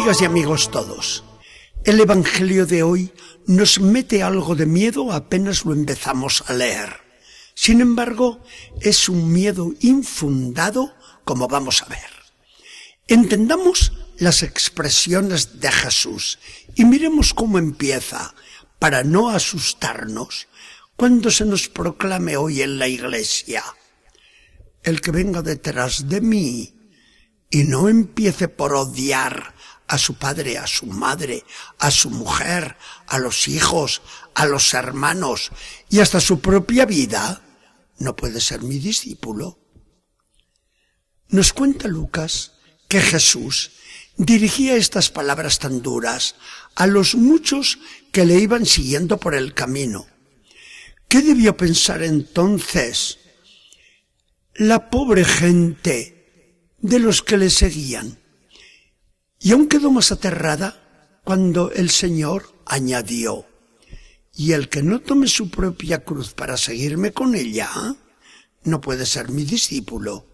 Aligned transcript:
Amigas 0.00 0.22
y 0.22 0.24
amigos 0.24 0.70
todos, 0.70 1.24
el 1.84 2.00
Evangelio 2.00 2.64
de 2.64 2.82
hoy 2.82 3.12
nos 3.46 3.80
mete 3.80 4.22
algo 4.22 4.54
de 4.54 4.64
miedo 4.64 5.12
apenas 5.12 5.66
lo 5.66 5.74
empezamos 5.74 6.42
a 6.46 6.54
leer. 6.54 7.02
Sin 7.54 7.82
embargo, 7.82 8.42
es 8.80 9.10
un 9.10 9.30
miedo 9.30 9.74
infundado, 9.80 10.94
como 11.24 11.48
vamos 11.48 11.82
a 11.82 11.86
ver. 11.90 12.08
Entendamos 13.08 13.92
las 14.16 14.42
expresiones 14.42 15.60
de 15.60 15.70
Jesús 15.70 16.38
y 16.74 16.86
miremos 16.86 17.34
cómo 17.34 17.58
empieza, 17.58 18.34
para 18.78 19.04
no 19.04 19.28
asustarnos, 19.28 20.48
cuando 20.96 21.30
se 21.30 21.44
nos 21.44 21.68
proclame 21.68 22.38
hoy 22.38 22.62
en 22.62 22.78
la 22.78 22.88
iglesia. 22.88 23.62
El 24.82 25.02
que 25.02 25.10
venga 25.10 25.42
detrás 25.42 26.08
de 26.08 26.22
mí 26.22 26.74
y 27.50 27.64
no 27.64 27.90
empiece 27.90 28.48
por 28.48 28.72
odiar 28.72 29.59
a 29.90 29.98
su 29.98 30.14
padre, 30.14 30.56
a 30.56 30.68
su 30.68 30.86
madre, 30.86 31.44
a 31.80 31.90
su 31.90 32.10
mujer, 32.10 32.76
a 33.08 33.18
los 33.18 33.48
hijos, 33.48 34.02
a 34.34 34.46
los 34.46 34.72
hermanos 34.72 35.50
y 35.88 35.98
hasta 35.98 36.20
su 36.20 36.40
propia 36.40 36.86
vida, 36.86 37.42
no 37.98 38.14
puede 38.14 38.40
ser 38.40 38.62
mi 38.62 38.78
discípulo. 38.78 39.58
Nos 41.30 41.52
cuenta 41.52 41.88
Lucas 41.88 42.52
que 42.86 43.00
Jesús 43.00 43.72
dirigía 44.16 44.76
estas 44.76 45.10
palabras 45.10 45.58
tan 45.58 45.82
duras 45.82 46.36
a 46.76 46.86
los 46.86 47.16
muchos 47.16 47.80
que 48.12 48.24
le 48.24 48.38
iban 48.38 48.66
siguiendo 48.66 49.18
por 49.18 49.34
el 49.34 49.54
camino. 49.54 50.06
¿Qué 51.08 51.20
debió 51.20 51.56
pensar 51.56 52.04
entonces 52.04 53.18
la 54.54 54.88
pobre 54.88 55.24
gente 55.24 56.68
de 56.78 57.00
los 57.00 57.22
que 57.22 57.38
le 57.38 57.50
seguían? 57.50 58.19
Y 59.40 59.52
aún 59.52 59.68
quedó 59.68 59.90
más 59.90 60.12
aterrada 60.12 61.20
cuando 61.24 61.72
el 61.72 61.88
Señor 61.90 62.54
añadió, 62.66 63.46
y 64.34 64.52
el 64.52 64.68
que 64.68 64.82
no 64.82 65.00
tome 65.00 65.26
su 65.26 65.50
propia 65.50 66.04
cruz 66.04 66.34
para 66.34 66.56
seguirme 66.56 67.12
con 67.12 67.34
ella, 67.34 67.70
no 68.64 68.80
puede 68.80 69.06
ser 69.06 69.30
mi 69.30 69.44
discípulo. 69.44 70.26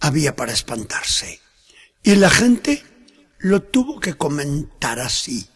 Había 0.00 0.34
para 0.34 0.52
espantarse. 0.52 1.40
Y 2.02 2.14
la 2.16 2.30
gente 2.30 2.82
lo 3.38 3.62
tuvo 3.62 4.00
que 4.00 4.14
comentar 4.14 4.98
así. 4.98 5.46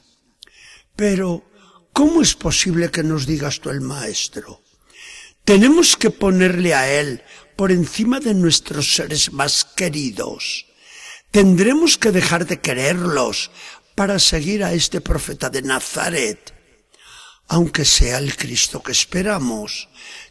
Pero, 0.95 1.45
¿cómo 1.92 2.23
es 2.23 2.34
posible 2.34 2.91
que 2.91 3.03
nos 3.03 3.27
digas 3.27 3.61
tú 3.61 3.70
el 3.70 3.81
maestro? 3.81 4.62
Tenemos 5.45 5.97
que 5.97 6.11
ponerle 6.11 6.75
a 6.75 6.92
él 6.92 7.23
por 7.57 7.73
encima 7.73 8.20
de 8.20 8.34
nuestros 8.34 8.95
seres 8.95 9.33
más 9.33 9.64
queridos. 9.64 10.67
Tendremos 11.30 11.98
que 11.98 12.12
dejar 12.12 12.46
de 12.46 12.60
quererlos 12.60 13.50
para 13.94 14.19
seguir 14.19 14.62
a 14.64 14.72
este 14.72 15.00
profeta 15.00 15.50
de 15.50 15.62
Nazaret. 15.62 16.55
Aunque 17.48 17.84
sea 17.84 18.18
el 18.18 18.36
Cristo 18.36 18.83
que 18.83 18.92
esperamos, 18.92 19.88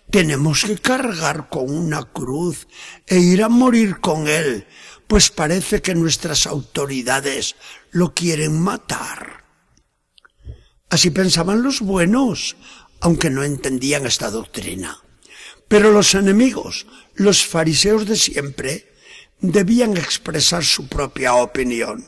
tenemos 0.10 0.64
que 0.66 0.78
cargar 0.78 1.50
con 1.50 1.70
una 1.70 2.04
cruz 2.04 2.68
e 3.08 3.18
ir 3.18 3.44
a 3.44 3.50
morir 3.50 4.00
con 4.00 4.28
él, 4.28 4.68
pues 5.08 5.30
parece 5.30 5.82
que 5.82 5.96
nuestras 5.96 6.46
autoridades 6.48 7.56
lo 7.92 8.14
quieren 8.14 8.60
matar. 8.62 9.46
Así 10.90 11.10
pensaban 11.10 11.64
los 11.64 11.82
buenos, 11.82 12.56
aunque 13.02 13.30
no 13.30 13.44
entendían 13.44 14.06
esta 14.06 14.30
doctrina. 14.30 15.02
Pero 15.68 15.92
los 15.92 16.14
enemigos, 16.14 16.86
los 17.16 17.46
fariseos 17.46 18.06
de 18.06 18.16
siempre, 18.16 18.95
debían 19.40 19.98
expresar 19.98 20.64
su 20.64 20.88
propia 20.88 21.36
opinión. 21.36 22.08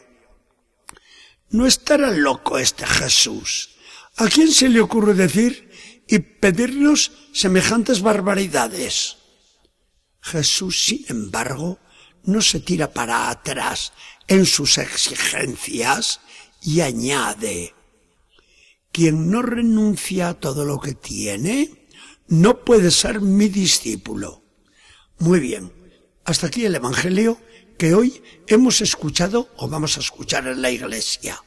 No 1.49 1.65
estará 1.65 2.11
loco 2.11 2.57
este 2.57 2.85
Jesús. 2.85 3.69
¿A 4.17 4.27
quién 4.27 4.51
se 4.51 4.69
le 4.69 4.81
ocurre 4.81 5.13
decir 5.13 5.69
y 6.07 6.19
pedirnos 6.19 7.11
semejantes 7.33 8.01
barbaridades? 8.01 9.17
Jesús, 10.21 10.83
sin 10.83 11.05
embargo, 11.07 11.79
no 12.23 12.41
se 12.41 12.59
tira 12.59 12.91
para 12.91 13.29
atrás 13.29 13.93
en 14.27 14.45
sus 14.45 14.77
exigencias 14.77 16.19
y 16.61 16.81
añade, 16.81 17.73
quien 18.91 19.29
no 19.31 19.41
renuncia 19.41 20.29
a 20.29 20.33
todo 20.33 20.65
lo 20.65 20.79
que 20.79 20.93
tiene, 20.93 21.87
no 22.27 22.65
puede 22.65 22.91
ser 22.91 23.21
mi 23.21 23.47
discípulo. 23.47 24.43
Muy 25.19 25.39
bien, 25.39 25.71
hasta 26.27 26.47
aquí 26.47 26.65
el 26.65 26.75
Evangelio 26.75 27.41
que 27.77 27.95
hoy 27.95 28.21
hemos 28.47 28.81
escuchado 28.81 29.49
o 29.55 29.69
vamos 29.69 29.95
a 29.95 30.01
escuchar 30.01 30.45
en 30.45 30.61
la 30.61 30.69
iglesia. 30.69 31.41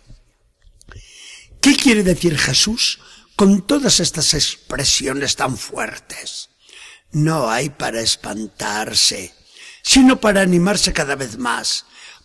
¿Qué 1.60 1.76
quiere 1.76 2.02
decir 2.02 2.38
Jesús 2.38 2.98
con 3.36 3.66
todas 3.66 4.00
estas 4.00 4.32
expresiones 4.32 5.36
tan 5.36 5.58
fuertes? 5.58 6.48
No 7.12 7.50
hay 7.50 7.68
para 7.68 8.00
espantarse, 8.00 9.34
sino 9.82 10.18
para 10.18 10.40
animarse 10.40 10.94
cada 10.94 11.14
vez 11.14 11.36
más, 11.36 11.84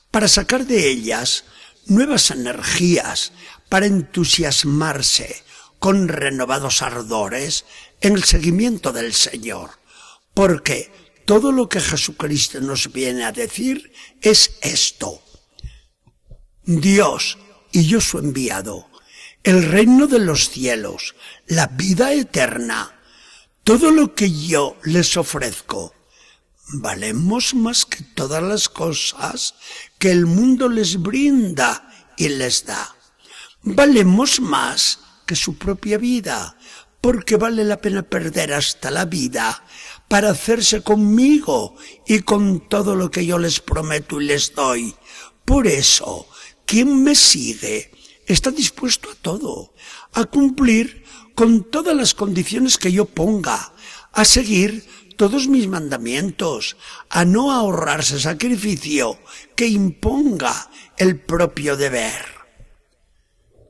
para 0.09 0.29
sacar 0.29 0.66
de 0.66 0.89
ellas 0.89 1.43
nuevas 1.87 2.31
energías, 2.31 3.33
para 3.67 3.85
entusiasmarse 3.85 5.43
con 5.79 6.07
renovados 6.07 6.81
ardores 6.81 7.66
en 7.99 8.13
el 8.13 8.23
seguimiento 8.23 8.93
del 8.93 9.13
Señor. 9.13 9.72
Porque 10.33 11.04
todo 11.25 11.52
lo 11.52 11.68
que 11.68 11.81
Jesucristo 11.81 12.62
nos 12.62 12.91
viene 12.91 13.25
a 13.25 13.31
decir 13.31 13.91
es 14.22 14.52
esto. 14.62 15.22
Dios 16.63 17.38
y 17.72 17.86
yo 17.86 18.00
su 18.00 18.19
enviado, 18.19 18.90
el 19.44 19.64
reino 19.64 20.08
de 20.08 20.19
los 20.19 20.50
cielos, 20.50 21.16
la 21.47 21.68
vida 21.68 22.14
eterna, 22.14 23.00
todo 23.64 23.91
lo 23.91 24.16
que 24.16 24.31
yo 24.31 24.78
les 24.84 25.18
ofrezco, 25.18 25.94
valemos 26.74 27.53
más 27.53 27.85
que 27.85 28.03
todas 28.03 28.41
las 28.41 28.69
cosas 28.69 29.56
que 30.00 30.12
el 30.12 30.25
mundo 30.25 30.69
les 30.69 31.02
brinda 31.02 32.14
y 32.18 32.30
les 32.30 32.66
da. 32.66 32.96
Valemos 33.62 34.40
más 34.40 35.00
que 35.25 35.35
su 35.35 35.58
propia 35.58 35.97
vida, 35.97 36.58
porque 37.05 37.35
vale 37.38 37.63
la 37.63 37.77
pena 37.77 38.01
perder 38.01 38.51
hasta 38.51 38.89
la 38.89 39.05
vida 39.05 39.63
para 40.07 40.31
hacerse 40.31 40.81
conmigo 40.81 41.75
y 42.07 42.21
con 42.21 42.67
todo 42.67 42.95
lo 42.95 43.11
que 43.11 43.27
yo 43.27 43.38
les 43.38 43.59
prometo 43.59 44.19
y 44.19 44.25
les 44.25 44.55
doy. 44.55 44.95
Por 45.45 45.67
eso, 45.67 46.27
quien 46.66 47.03
me 47.03 47.13
sigue 47.13 47.91
está 48.25 48.49
dispuesto 48.49 49.11
a 49.11 49.16
todo, 49.21 49.75
a 50.13 50.25
cumplir 50.25 51.03
con 51.35 51.69
todas 51.69 51.95
las 51.95 52.16
condiciones 52.16 52.79
que 52.79 52.91
yo 52.91 53.05
ponga, 53.05 53.72
a 54.11 54.25
seguir 54.25 54.83
todos 55.16 55.47
mis 55.47 55.67
mandamientos, 55.67 56.75
a 57.11 57.23
no 57.23 57.51
ahorrarse 57.51 58.19
sacrificio 58.19 59.19
que 59.55 59.67
imponga 59.67 60.72
el 60.97 61.19
propio 61.19 61.77
deber. 61.77 62.25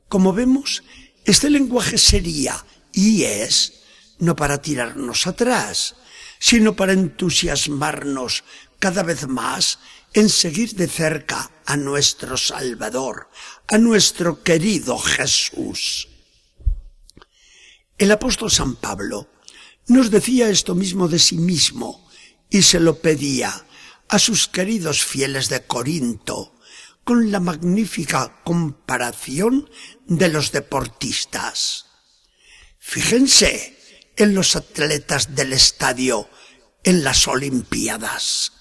Como 0.08 0.32
vemos, 0.32 0.82
este 1.26 1.50
lenguaje 1.50 1.98
sería 1.98 2.64
y 2.96 3.24
es 3.24 3.74
no 4.18 4.34
para 4.34 4.62
tirarnos 4.62 5.26
atrás, 5.26 5.96
sino 6.38 6.74
para 6.74 6.94
entusiasmarnos 6.94 8.42
cada 8.78 9.02
vez 9.02 9.28
más 9.28 9.78
en 10.14 10.30
seguir 10.30 10.74
de 10.74 10.88
cerca 10.88 11.50
a 11.66 11.76
nuestro 11.76 12.38
Salvador, 12.38 13.28
a 13.68 13.76
nuestro 13.76 14.42
querido 14.42 14.98
Jesús. 14.98 16.08
El 17.98 18.10
apóstol 18.12 18.50
San 18.50 18.76
Pablo 18.76 19.28
nos 19.88 20.10
decía 20.10 20.48
esto 20.48 20.74
mismo 20.74 21.06
de 21.06 21.18
sí 21.18 21.36
mismo 21.36 22.08
y 22.48 22.62
se 22.62 22.80
lo 22.80 22.98
pedía 22.98 23.66
a 24.08 24.18
sus 24.18 24.48
queridos 24.48 25.04
fieles 25.04 25.50
de 25.50 25.66
Corinto 25.66 26.54
con 27.04 27.30
la 27.30 27.40
magnífica 27.40 28.40
comparación 28.42 29.68
de 30.06 30.30
los 30.30 30.50
deportistas. 30.50 31.85
Fíjense, 32.88 33.76
en 34.14 34.32
los 34.32 34.54
atletas 34.54 35.34
del 35.34 35.52
estadio 35.52 36.30
en 36.84 37.02
las 37.02 37.26
Olimpiadas. 37.26 38.52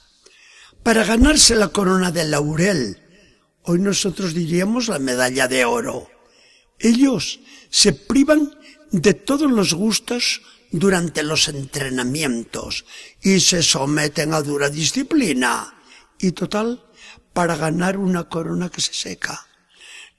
Para 0.82 1.06
ganarse 1.06 1.54
la 1.54 1.68
corona 1.68 2.12
de 2.12 2.26
laurel, 2.26 2.98
hoy 3.62 3.78
nosotros 3.78 4.34
diríamos 4.34 4.88
la 4.88 4.98
medalla 4.98 5.48
de 5.48 5.64
oro, 5.64 6.10
ellos 6.80 7.40
se 7.70 7.94
privan 7.94 8.52
de 8.92 9.14
todos 9.14 9.50
los 9.50 9.76
gustos 9.76 10.42
durante 10.72 11.22
los 11.22 11.48
entrenamientos 11.48 12.84
y 13.22 13.40
se 13.40 13.62
someten 13.62 14.34
a 14.34 14.42
dura 14.42 14.72
disciplina. 14.72 15.72
Y 16.18 16.32
total, 16.32 16.84
para 17.32 17.56
ganar 17.56 17.98
una 17.98 18.28
corona 18.28 18.70
que 18.70 18.82
se 18.82 18.94
seca. 18.94 19.46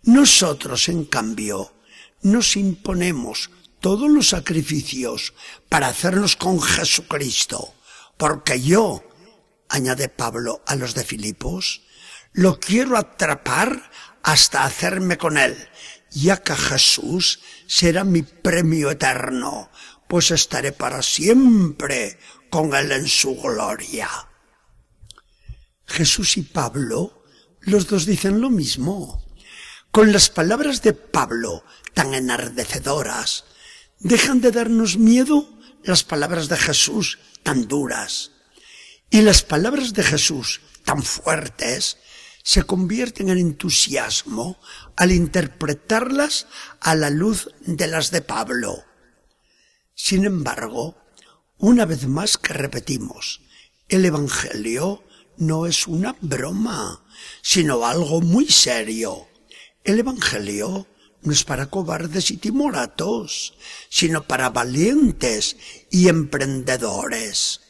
Nosotros, 0.04 0.88
en 0.88 1.06
cambio, 1.06 1.74
nos 2.22 2.56
imponemos 2.56 3.50
todos 3.80 4.10
los 4.10 4.28
sacrificios 4.28 5.34
para 5.68 5.88
hacernos 5.88 6.36
con 6.36 6.60
Jesucristo, 6.60 7.74
porque 8.16 8.60
yo, 8.60 9.04
añade 9.68 10.08
Pablo 10.08 10.62
a 10.66 10.74
los 10.74 10.94
de 10.94 11.04
Filipos, 11.04 11.82
Lo 12.32 12.60
quiero 12.60 12.98
atrapar 12.98 13.90
hasta 14.22 14.64
hacerme 14.64 15.16
con 15.16 15.38
él, 15.38 15.56
ya 16.10 16.42
que 16.42 16.54
Jesús 16.54 17.40
será 17.66 18.04
mi 18.04 18.22
premio 18.22 18.90
eterno, 18.90 19.70
pues 20.06 20.30
estaré 20.30 20.72
para 20.72 21.02
siempre 21.02 22.18
con 22.50 22.74
él 22.74 22.92
en 22.92 23.08
su 23.08 23.36
gloria. 23.36 24.08
Jesús 25.86 26.36
y 26.36 26.42
Pablo, 26.42 27.24
los 27.60 27.86
dos 27.86 28.06
dicen 28.06 28.40
lo 28.40 28.50
mismo. 28.50 29.24
Con 29.90 30.12
las 30.12 30.28
palabras 30.28 30.82
de 30.82 30.92
Pablo, 30.92 31.64
tan 31.94 32.12
enardecedoras, 32.12 33.44
dejan 33.98 34.40
de 34.40 34.50
darnos 34.50 34.96
miedo 34.96 35.48
las 35.82 36.04
palabras 36.04 36.48
de 36.48 36.56
Jesús, 36.56 37.18
tan 37.42 37.68
duras. 37.68 38.32
Y 39.10 39.22
las 39.22 39.42
palabras 39.42 39.92
de 39.92 40.02
Jesús, 40.02 40.60
tan 40.84 41.02
fuertes, 41.02 41.98
se 42.42 42.62
convierten 42.62 43.28
en 43.28 43.38
entusiasmo 43.38 44.60
al 44.96 45.12
interpretarlas 45.12 46.46
a 46.80 46.94
la 46.94 47.10
luz 47.10 47.48
de 47.60 47.86
las 47.86 48.10
de 48.10 48.22
Pablo. 48.22 48.84
Sin 49.94 50.24
embargo, 50.24 50.96
una 51.58 51.86
vez 51.86 52.06
más 52.06 52.36
que 52.36 52.52
repetimos, 52.52 53.40
el 53.88 54.04
Evangelio 54.04 55.02
no 55.38 55.66
es 55.66 55.86
una 55.86 56.16
broma, 56.20 57.04
sino 57.42 57.84
algo 57.84 58.20
muy 58.20 58.48
serio. 58.48 59.28
El 59.84 59.98
Evangelio 60.00 60.86
no 61.22 61.32
es 61.32 61.44
para 61.44 61.66
cobardes 61.66 62.30
y 62.30 62.36
timoratos, 62.36 63.54
sino 63.88 64.24
para 64.24 64.50
valientes 64.50 65.56
y 65.90 66.08
emprendedores. 66.08 67.60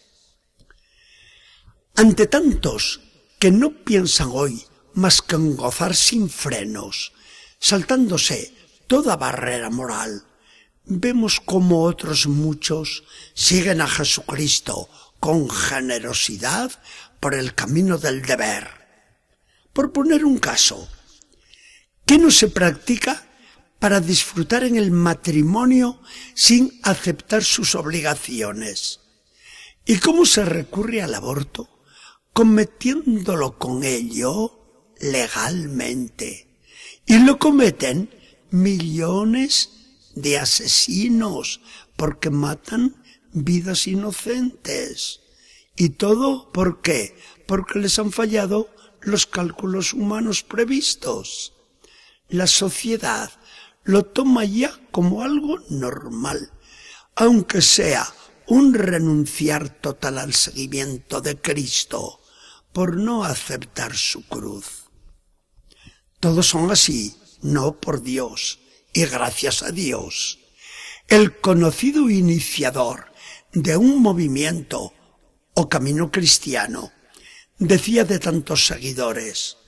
Ante 1.94 2.26
tantos 2.26 3.00
que 3.38 3.50
no 3.50 3.70
piensan 3.84 4.31
hoy 4.32 4.64
más 4.94 5.22
que 5.22 5.37
en 5.37 5.56
gozar 5.56 5.94
sin 5.94 6.28
frenos, 6.28 7.12
saltándose 7.58 8.54
toda 8.87 9.16
barrera 9.16 9.70
moral, 9.70 10.25
vemos 10.84 11.40
como 11.40 11.82
otros 11.82 12.26
muchos 12.26 13.04
siguen 13.34 13.81
a 13.81 13.88
Jesucristo 13.88 14.88
con 15.20 15.50
generosidad 15.50 16.70
por 17.20 17.34
el 17.34 17.54
camino 17.54 17.99
del 17.99 18.22
deber. 18.22 18.69
Por 19.72 19.92
poner 19.92 20.25
un 20.25 20.38
caso, 20.38 20.88
¿qué 22.06 22.19
no 22.19 22.31
se 22.31 22.49
practica 22.49 23.25
para 23.78 24.00
disfrutar 24.00 24.64
en 24.64 24.76
el 24.76 24.90
matrimonio 24.90 26.00
sin 26.34 26.78
aceptar 26.82 27.44
sus 27.44 27.75
obligaciones? 27.75 29.00
¿Y 29.84 29.99
cómo 29.99 30.26
se 30.26 30.44
recurre 30.44 31.02
al 31.02 31.14
aborto? 31.14 31.69
Cometiéndolo 32.32 33.58
con 33.58 33.84
ello 33.84 34.93
legalmente. 35.00 36.49
Y 37.06 37.19
lo 37.19 37.38
cometen 37.38 38.11
millones 38.50 39.70
de 40.14 40.38
asesinos 40.38 41.61
porque 41.96 42.31
matan 42.31 43.02
vidas 43.32 43.87
inocentes. 43.87 45.20
¿Y 45.76 45.90
todo 45.90 46.50
por 46.52 46.81
qué? 46.81 47.17
Porque 47.46 47.78
les 47.78 47.99
han 47.99 48.11
fallado 48.11 48.70
los 49.02 49.26
cálculos 49.26 49.93
humanos 49.93 50.43
previstos. 50.43 51.52
La 52.28 52.46
sociedad 52.46 53.31
lo 53.86 54.04
toma 54.04 54.44
ya 54.44 54.78
como 54.90 55.22
algo 55.22 55.60
normal, 55.70 56.52
aunque 57.14 57.62
sea 57.62 58.12
un 58.48 58.74
renunciar 58.74 59.68
total 59.80 60.18
al 60.18 60.34
seguimiento 60.34 61.20
de 61.20 61.40
Cristo 61.40 62.20
por 62.72 62.96
no 62.96 63.24
aceptar 63.24 63.96
su 63.96 64.26
cruz. 64.26 64.84
Todos 66.18 66.48
son 66.48 66.70
así, 66.70 67.16
no 67.42 67.80
por 67.80 68.02
Dios, 68.02 68.58
y 68.92 69.04
gracias 69.04 69.62
a 69.62 69.70
Dios. 69.70 70.40
El 71.06 71.40
conocido 71.40 72.10
iniciador 72.10 73.12
de 73.52 73.76
un 73.76 74.02
movimiento 74.02 74.92
o 75.54 75.68
camino 75.68 76.10
cristiano 76.10 76.92
decía 77.58 78.04
de 78.04 78.18
tantos 78.18 78.66
seguidores, 78.66 79.58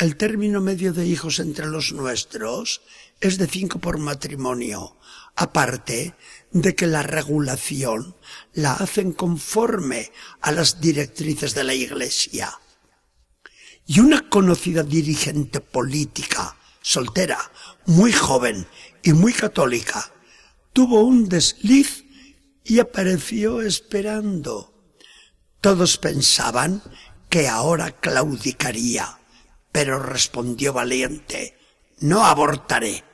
el 0.00 0.16
término 0.16 0.62
medio 0.62 0.94
de 0.94 1.06
hijos 1.06 1.40
entre 1.40 1.66
los 1.66 1.92
nuestros 1.92 2.80
es 3.20 3.36
de 3.36 3.46
cinco 3.46 3.80
por 3.80 3.98
matrimonio, 3.98 4.96
aparte 5.36 6.14
de 6.52 6.74
que 6.74 6.86
la 6.86 7.02
regulación 7.02 8.16
la 8.54 8.72
hacen 8.72 9.12
conforme 9.12 10.10
a 10.40 10.52
las 10.52 10.80
directrices 10.80 11.54
de 11.54 11.64
la 11.64 11.74
Iglesia. 11.74 12.58
Y 13.86 14.00
una 14.00 14.26
conocida 14.30 14.82
dirigente 14.82 15.60
política, 15.60 16.56
soltera, 16.80 17.38
muy 17.84 18.10
joven 18.10 18.66
y 19.02 19.12
muy 19.12 19.34
católica, 19.34 20.10
tuvo 20.72 21.02
un 21.02 21.28
desliz 21.28 22.06
y 22.64 22.78
apareció 22.78 23.60
esperando. 23.60 24.72
Todos 25.60 25.98
pensaban 25.98 26.82
que 27.28 27.48
ahora 27.48 27.92
claudicaría, 27.92 29.19
pero 29.72 29.98
respondió 29.98 30.72
valiente, 30.72 31.56
no 31.98 32.24
abortaré. 32.24 33.04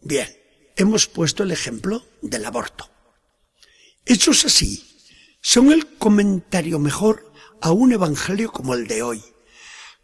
Bien, 0.00 0.28
hemos 0.76 1.06
puesto 1.06 1.42
el 1.42 1.52
ejemplo 1.52 2.04
del 2.22 2.44
aborto. 2.44 2.90
Hechos 4.06 4.44
así, 4.44 4.84
son 5.40 5.72
el 5.72 5.96
comentario 5.96 6.78
mejor 6.78 7.32
a 7.60 7.70
un 7.70 7.92
evangelio 7.92 8.50
como 8.52 8.74
el 8.74 8.86
de 8.86 9.02
hoy. 9.02 9.24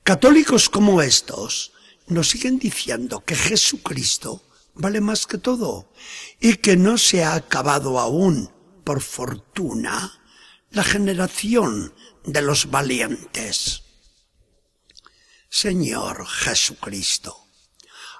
Católicos 0.02 0.68
como 0.68 1.02
estos 1.02 1.72
nos 2.06 2.30
siguen 2.30 2.58
diciendo 2.58 3.24
que 3.24 3.36
Jesucristo 3.36 4.42
vale 4.74 5.00
más 5.00 5.26
que 5.26 5.38
todo 5.38 5.92
y 6.40 6.56
que 6.56 6.76
no 6.76 6.98
se 6.98 7.24
ha 7.24 7.34
acabado 7.34 7.98
aún, 7.98 8.50
por 8.84 9.00
fortuna, 9.00 10.20
la 10.70 10.84
generación 10.84 11.94
de 12.24 12.42
los 12.42 12.70
valientes. 12.70 13.79
Señor 15.52 16.28
Jesucristo, 16.28 17.48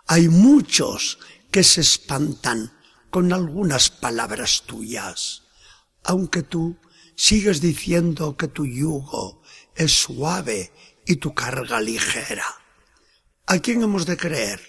hay 0.09 0.29
muchos 0.29 1.21
que 1.53 1.63
se 1.63 1.81
espantan 1.81 2.73
con 3.09 3.33
algunas 3.33 3.89
palabras 3.89 4.65
tuyas, 4.67 5.45
aunque 6.03 6.43
tú 6.43 6.77
sigues 7.15 7.61
diciendo 7.61 8.37
que 8.37 8.49
tu 8.49 8.67
yugo 8.67 9.43
es 9.77 9.93
suave 9.93 10.73
y 11.07 11.17
tu 11.17 11.33
carga 11.33 11.81
ligera. 11.81 12.47
¿A 13.47 13.61
quién 13.61 13.81
hemos 13.83 14.07
de 14.07 14.17
creer? 14.17 14.61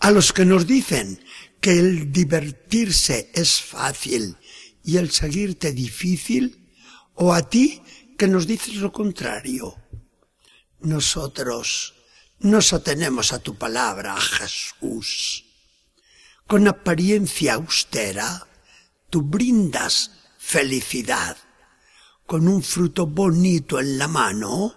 A 0.00 0.10
los 0.10 0.32
que 0.32 0.44
nos 0.44 0.66
dicen 0.66 1.24
que 1.60 1.78
el 1.78 2.10
divertirse 2.10 3.30
es 3.32 3.62
fácil 3.62 4.36
y 4.82 4.96
el 4.96 5.12
seguirte 5.12 5.70
difícil, 5.70 6.68
o 7.14 7.32
a 7.32 7.48
ti 7.48 7.80
que 8.18 8.26
nos 8.26 8.48
dices 8.48 8.74
lo 8.74 8.92
contrario. 8.92 9.76
Nosotros 10.80 11.94
nos 12.38 12.72
atenemos 12.72 13.32
a 13.32 13.38
tu 13.38 13.56
palabra, 13.56 14.16
Jesús. 14.20 15.44
Con 16.46 16.68
apariencia 16.68 17.54
austera, 17.54 18.46
tú 19.10 19.22
brindas 19.22 20.10
felicidad. 20.38 21.36
Con 22.26 22.48
un 22.48 22.62
fruto 22.62 23.06
bonito 23.06 23.80
en 23.80 23.98
la 23.98 24.08
mano, 24.08 24.76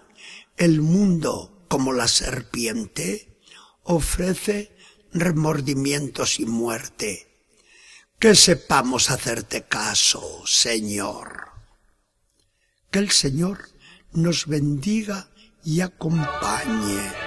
el 0.56 0.80
mundo, 0.80 1.64
como 1.68 1.92
la 1.92 2.08
serpiente, 2.08 3.40
ofrece 3.82 4.76
remordimientos 5.12 6.40
y 6.40 6.46
muerte. 6.46 7.28
Que 8.18 8.34
sepamos 8.34 9.10
hacerte 9.10 9.64
caso, 9.64 10.42
Señor. 10.46 11.50
Que 12.90 12.98
el 12.98 13.10
Señor 13.10 13.70
nos 14.12 14.46
bendiga 14.46 15.29
y 15.64 15.80
acompañe. 15.80 17.19